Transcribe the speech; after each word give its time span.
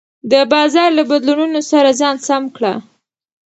د 0.31 0.33
بازار 0.53 0.89
له 0.97 1.03
بدلونونو 1.09 1.59
سره 1.71 1.89
ځان 1.99 2.15
سم 2.27 2.43
کړه. 2.55 2.73